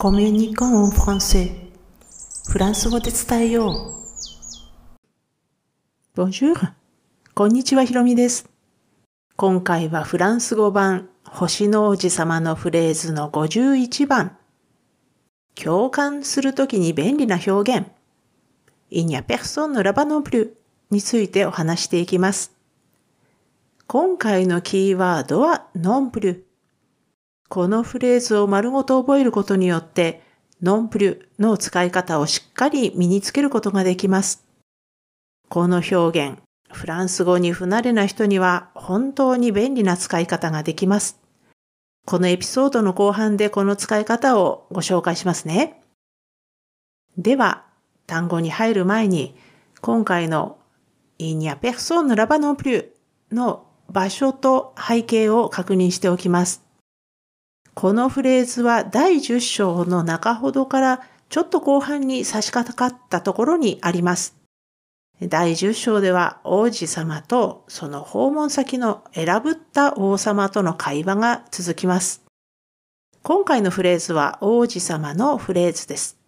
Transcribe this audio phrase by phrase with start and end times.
[0.00, 1.50] コミュニコンフランセ
[2.48, 3.96] フランス語で伝えよ
[6.14, 6.20] う。
[6.20, 6.54] Bonjour.
[7.34, 8.48] こんにちは、ひろみです。
[9.34, 14.36] 今回はフランス語版星の王子様のフレーズの51番。
[15.56, 17.88] 共感するときに便利な表現。
[18.90, 20.52] Il n'y a personne là-bas non plus
[20.92, 22.52] についてお話していきます。
[23.88, 26.47] 今回のキーワードは non plus。
[27.48, 30.22] このフレーズを丸ごと覚えることによって、
[30.62, 34.44] ノンプルの使い方をしっかり身につけることができます。
[35.48, 36.38] この表現、
[36.70, 41.18] フランス語に不慣れな人には本当に便利な使い方ができます。
[42.04, 45.82] このエピソードの後半でこの使い方をご紹介しますね。
[47.16, 47.64] では、
[48.06, 49.36] 単語に入る前に、
[49.80, 50.58] 今回の
[51.18, 52.90] Il n'y a personne là-bas non plus
[53.32, 56.67] の場所と背景を確認しておきます。
[57.80, 64.34] このフレーズは第10章の中ほどからちょっと後半に差し掛かったところにあります。
[65.22, 72.24] 第10章では王子様とその訪問先の選ぶった王様との会話が続きます。
[73.22, 76.18] 今回のフレーズは王子様のフレーズです。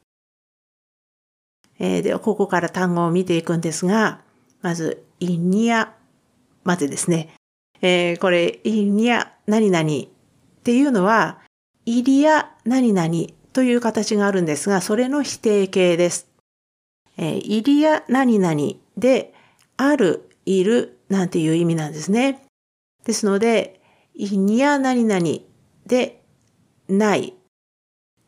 [1.80, 4.20] えー、では、ここから単語を見ていくんですが、
[4.62, 5.92] まず、イニア
[6.62, 7.34] までですね。
[7.82, 10.19] えー、これ、イニア何々
[10.70, 11.40] っていうのは、
[11.84, 13.12] イリア何々
[13.52, 16.30] という形があるんですが、それの否定形です。
[17.18, 18.54] えー、イリア何々
[18.96, 19.34] で、
[19.76, 22.44] ある、いるなんていう意味なんですね。
[23.04, 23.80] ですので、
[24.14, 25.26] イニア何々
[25.86, 26.22] で、
[26.88, 27.34] ない、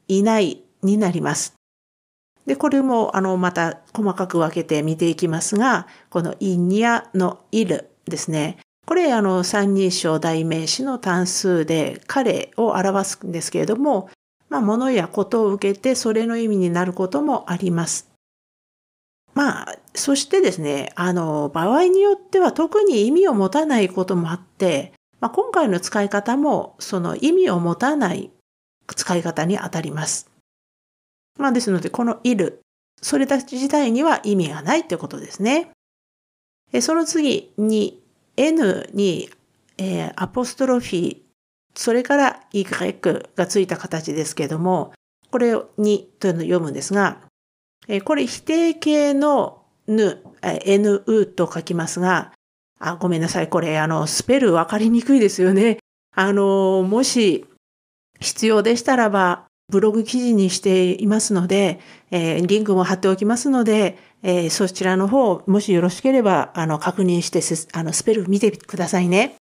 [0.08, 1.54] いないになります。
[2.44, 8.58] で、これも、あの、また細かく分けて見ていきますが、このイニアのいるですね。
[8.86, 14.10] これ、あの、三人称代名詞の単数で彼を表すんですけれども、
[14.48, 18.10] まあ、物やことを受けてそれの意味になることもあります。
[19.34, 28.30] まあ、そしてですね、あの、場合によっては特に意味を持たないこともあって、まあ、今回の使い方もその意味を持たない
[28.88, 30.28] 使い方にあたります。
[31.38, 32.60] まあ、ですので、このいる、
[33.00, 35.70] それたち自体には意味がないってことですね。
[36.80, 38.01] その次に、
[38.36, 39.30] N に、
[39.78, 41.16] えー、アポストロフィー、
[41.74, 42.66] それから Y
[43.34, 44.92] がついた形ですけれども、
[45.30, 47.20] これを2というのを読むんですが、
[47.88, 52.32] えー、これ否定形の N、NU と書きますが、
[52.78, 53.48] あ、ごめんなさい。
[53.48, 55.78] これ、あの、スペルわかりにくいですよね。
[56.14, 57.46] あの、もし
[58.20, 67.40] 必要でしたらば、ブログ記事にしていますので、えー、リンクも貼っておきますので、えー、そちらの方、もしよろしければ、あの、確認して、
[67.72, 69.36] あの、スペル見てくださいね。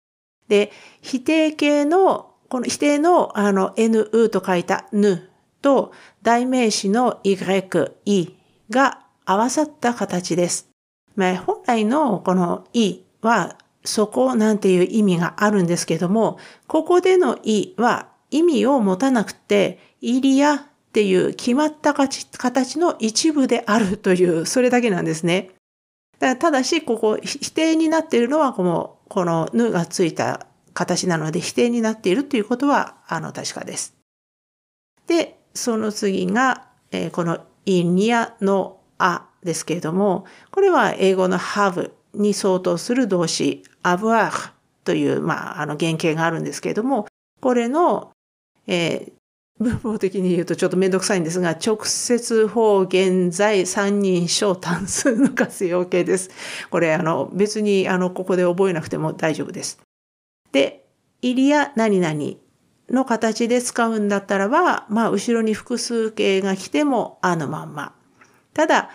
[0.48, 0.72] で、
[1.02, 5.30] 否定形の、この否定の、あの、nu と書いた n
[5.62, 5.92] と、
[6.24, 7.38] 代名詞の y,
[8.08, 8.38] i
[8.70, 10.70] が合わさった形です。
[11.18, 20.62] まあ、本来のこの i は、そこなんていう意味があるんですけども、ここでの i は意味を持たなくて、イリアっ
[20.94, 25.52] ていう決まった形の一部であるという、それだけなんですね。
[26.20, 33.96] だただし、ここ、否定になっているのは、この、このぬがついた形なので、否定になっているということは、あの、確かです。
[35.08, 44.52] で、その次が、えー、この、イニアのあですけれども、これは英語の have に相当する動詞、avoir
[44.84, 47.08] という、まあ、あの原型があるんですけれども、
[47.40, 48.12] これの、
[48.68, 56.32] えー、文法的に言うとちょっとめんどくさいんですが、直接法現在三人称単数の活用形です。
[56.70, 59.80] これ、あの、別に、あの、ここで覚えなくても大丈夫です。
[60.52, 60.86] で、
[61.22, 62.38] イリア何々
[62.90, 67.94] の形で使うんだったらば、まあ、後ろに複数形が来ても、あのまんま。
[68.54, 68.90] ただ、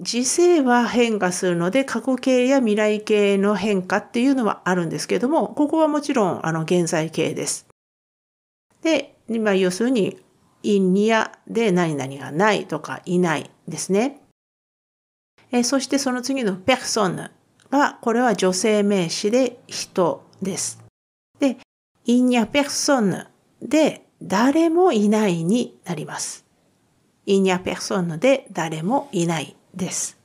[0.00, 7.67] 時勢は変化するので、過去形や未来形の変化っていうのはあるんですけども、ここはもちろん、あの、現在形です。
[8.82, 10.18] で、まあ、要するに、
[10.62, 14.20] インニアで何々がないとかいないですね。
[15.50, 17.30] えそしてその次のペクソン
[17.70, 20.82] が、これは女性名詞で人です。
[21.38, 21.58] で、
[22.04, 23.26] インニアペクソン
[23.62, 26.44] で誰もいないになります。
[27.26, 30.18] インニアペクソンで誰もいないです。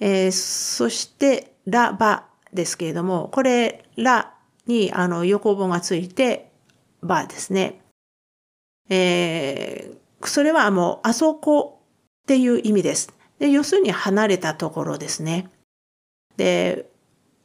[0.00, 4.34] えー、そして、ラバですけれども、これ、ラ
[4.66, 6.47] にあの横棒がついて、
[7.02, 7.80] バーですね。
[8.88, 11.80] えー、それはもう、あそこ
[12.22, 13.12] っていう意味です。
[13.38, 15.48] で、要するに離れたところですね。
[16.36, 16.90] で、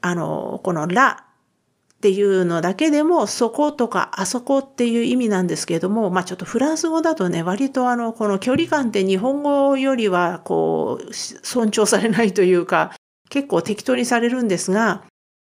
[0.01, 12.91] あの、このラっていうのだけでもそことかあそこっていう意味なんですけれども、まあちょっとフランス語だとね、割とあの、この距離感って日本語よりはこう、尊重されないというか、
[13.29, 15.05] 結構適当にされるんですが、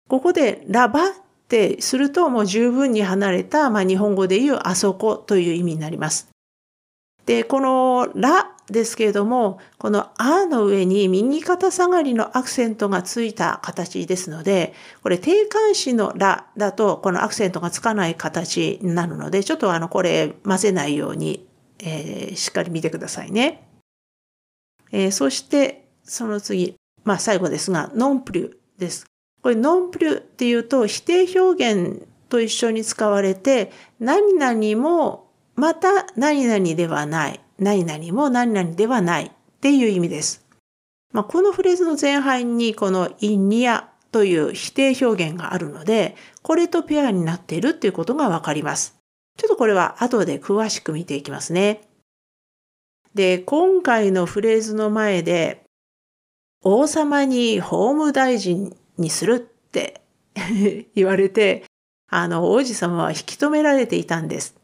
[0.07, 1.11] ここでラバっ
[1.47, 6.27] ってするともう十分に離れた、まあ日本語で言うあそこという意味になります。
[7.25, 14.73] で、このラですけれども、このあの上に右肩下がりのアクセントがついた形ですので、
[15.03, 21.47] これ定冠詞のらだとこのアクセントがつかない形になるので、ちょっとあのこれ混ぜないように、
[21.79, 23.69] えー、しっかり見てくださいね。
[24.91, 29.05] えー、そしてその次、まあ最後ですが、ノンプリュです。
[29.41, 37.41] これノンプリュっていうと否定表現と一緒に使われて、何々もまた何々ではない。
[37.59, 39.31] 何々も何々ではないっ
[39.61, 40.45] ていう意味です。
[41.13, 48.95] まあ、このフレーズの前半にこのインニアという否定表現があるので、これとペアになっているっていうことがわかります。
[49.37, 51.81] ちょっとこれは後で詳しく見ていきますね。
[53.15, 55.63] で、今回のフレーズの前で、
[56.63, 60.01] 王様に法務大臣にするって
[60.95, 61.63] 言われて、
[62.09, 64.55] あの、王子様は引き止められていたんです。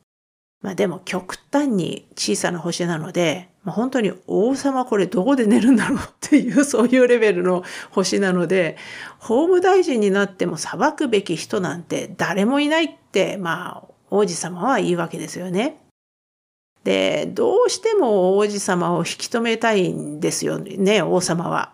[0.62, 8.77] まあでも極端に小さな星なので、まあ、本当に王様これどこで寝るんだろうっていう そういうレベルの星なので、
[9.19, 15.81] 法務大臣になっても裁くべき人なんて誰もいないって、まあ王子様は言うわけですよね。
[16.86, 21.74] で、どうしても王子様を引き止めたいんですよね、王様は。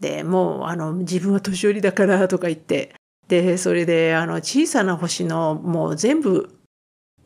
[0.00, 2.94] で、もうあの自分は年寄りだからとか言って、
[3.28, 6.56] で、それであの小さな星のもう全部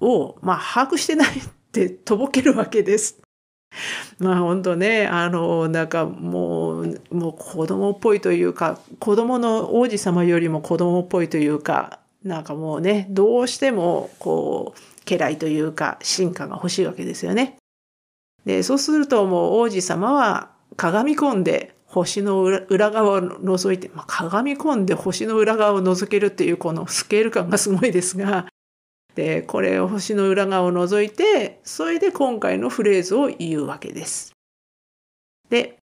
[0.00, 3.20] を、まあ、把握してないってとぼけるわけです。
[4.19, 17.56] まあ本当ね、あの、なんかもう、もう子供っぽいというか、子供の王子様よりも子供っぽいというか、なんかもうね、どうしてもこう、家来というか、進化が欲しいわけですよね。
[18.44, 28.46] で、そうするともう王子様は鏡込んで星の裏側を覗いて、まあ、鏡込んで星の裏側を覗けるっていうこのスケール感がすごいですが、
[29.16, 34.32] でこれを星の裏側を除いてそれで今回のフレーズを言うわけです。
[35.48, 35.78] で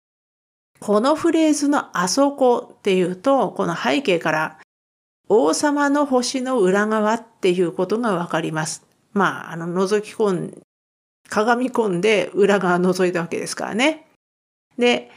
[0.80, 4.60] このフレーズのあそこっていうとこの背景から
[5.30, 8.86] 王様の星の裏側っていうことがわかります。
[9.14, 10.62] まあ、あの、覗き込ん、
[11.30, 14.08] 鏡込んで裏側を覗いたわけですからね。
[14.78, 15.12] で、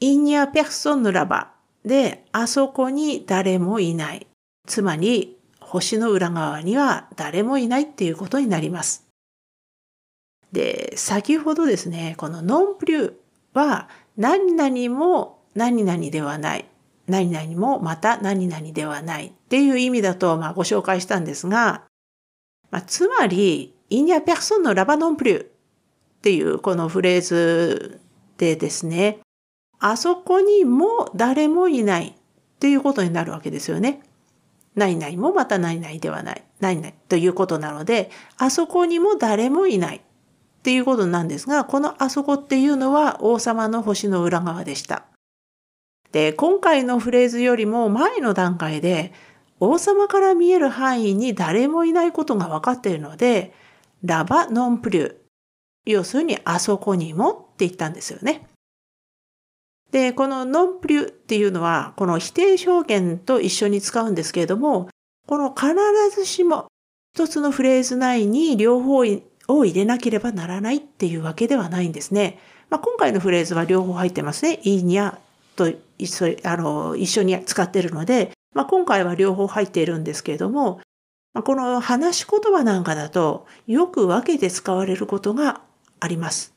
[0.00, 1.52] インニアペクソンヌラバ
[1.84, 4.26] で、あそこに誰もいない。
[4.66, 9.06] つまり、星の裏側には誰もいないっていうことになります。
[10.52, 13.14] で、先ほどですね、このノンプリュー
[13.52, 16.64] は何々も何々ではない。
[17.06, 21.84] 何々もまた何々ではないっていう意味だとまあご紹介したんですが、
[22.70, 25.48] まあ、つまり、インニアペクソンのラバノンプリューっ
[26.22, 28.00] ていうこのフレーズ
[28.38, 29.18] でですね、
[29.80, 32.12] あそこにも誰もいないっ
[32.60, 34.02] ていうことになるわけですよね。
[34.76, 36.44] 何々もまた何々ではない。
[36.60, 40.00] 何々ということなので、あそこにも誰もいないっ
[40.62, 45.06] ていうことなんですが、このあそこっていうのは王様の星の裏側でした。
[46.12, 49.12] で、今回のフレーズよりも前の段階で、
[49.58, 53.54] 王様から見える範囲に誰もいないことが分かっているので、
[54.02, 55.16] ラバノンプリュー。
[55.86, 58.49] 要するにあそこにもって言ったんですよね。
[59.90, 64.88] で、このノンプリュっていうのは、この否定表現と一緒に使うんですけれども、
[65.26, 65.74] この必
[66.14, 66.66] ずしも
[67.14, 72.38] 一つのフレーズ内に両方を入れなければならないっていうわけではないんですね。
[72.68, 74.60] まあ、今回のフレーズは両方入ってますね。
[74.62, 75.18] いいにゃ
[75.56, 80.80] と一緒あの一緒に使ってるので、まあ、今回は両方入っているんですけれども、
[81.34, 85.60] まあ、この話し言葉なんかだとよく分けて使われることが
[85.98, 86.54] あります。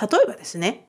[0.00, 0.88] 例えばですね、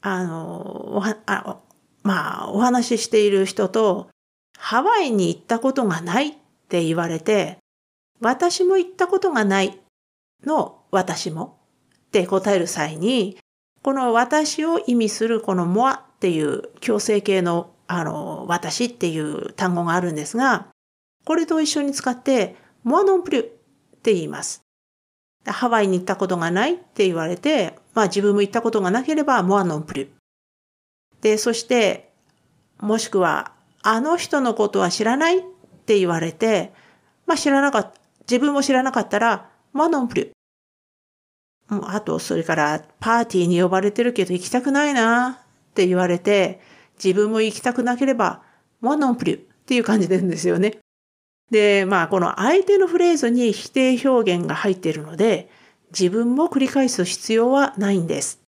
[0.00, 1.58] あの、おはあ
[2.02, 4.08] まあ、お話ししている人と、
[4.56, 6.32] ハワイに行ったことがないっ
[6.68, 7.58] て言われて、
[8.20, 9.78] 私も行ったことがない
[10.44, 11.58] の私も
[12.06, 13.38] って答える際に、
[13.82, 20.68] この私を意味するこのモアっていう強制形のあの私っていう単語があるんですが、
[21.24, 23.46] これと一緒に使ってモアノンプリュっ
[24.02, 24.62] て言います。
[25.46, 30.12] ハワイに行ったことがないって言われて、まあ自分も行ったことがなければ、モアノンプリ
[31.20, 32.12] で、そして、
[32.78, 35.42] もしくは、あの人のことは知らないっ
[35.84, 36.72] て言われて、
[37.26, 40.30] まあ知らなかった、自分も知らなかったら、モアノンプリ
[41.68, 45.40] あと、それから、パーティーに呼ばれてるけど行きたくないな
[45.70, 46.60] って言われて、
[47.02, 48.42] 自分も行きたくなければ、
[48.80, 50.78] モアノンプリっていう感じなんですよね。
[51.50, 55.50] で、まあこの相手のフレーズに否定表現が入っているので、
[55.90, 58.40] 自分も繰り返す必要はないんです。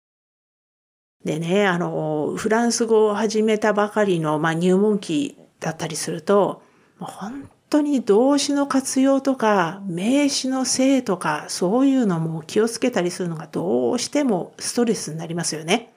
[1.24, 6.62] でね、あの、フランス語を始めたばかりの、まあ、入門期だったりすると、
[6.98, 15.92] 本当に動詞の活用とか、名詞の性とか、そういうのも気をつけたりするのがどうしてもストレスになりますよね。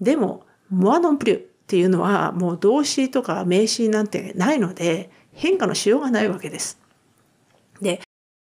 [0.00, 6.78] でも、モアノンプリュっていうのはもう動詞とか名詞なんてないので、変化のしようがないわけです。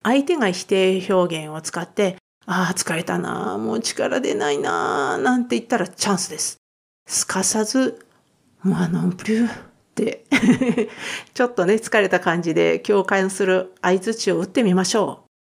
[0.03, 2.17] 相手が否定表現を使って、
[2.47, 6.57] ああ、疲れたな、もう力出ないな、なんて言ったらチャンスです。
[7.07, 8.05] すかさず、
[8.63, 9.53] モアノンプリューっ
[9.95, 10.25] て
[11.35, 15.33] ちょっとね、疲れた感じで共感する合図を打ってみましょう。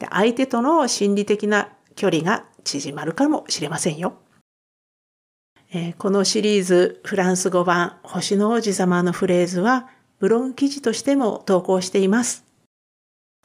[0.00, 4.14] で相手との心理的な距離が縮まるかもしれませんよ。
[5.70, 12.47] えー、このシリーズフランス語版星の王子様のフレーズはブログ記事としても投稿しています。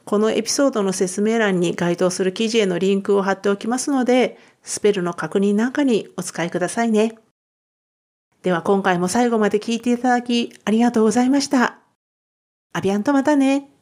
[0.04, 7.16] このエピソードの説明欄に該当する記事へのリンクを貼っておきますので、スペルの確認なんかにお使いくださいね。
[8.42, 11.78] では今回も最後まで聞いていただきありがとうございました。
[12.72, 13.73] アビアンとまたね。